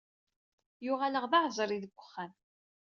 [0.85, 2.31] Yuɣal-aɣ d aɛezri deg uxxam.